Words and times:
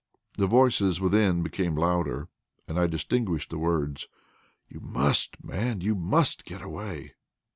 The 0.35 0.47
voices 0.47 0.99
within, 0.99 1.43
became 1.43 1.75
louder, 1.75 2.27
and 2.67 2.79
I 2.79 2.87
distinguished 2.87 3.51
the 3.51 3.59
words: 3.59 4.07
"You 4.67 4.79
must, 4.79 5.43
man, 5.43 5.81
you 5.81 5.93
MUST 5.93 6.43
get 6.43 6.63
away." 6.63 7.13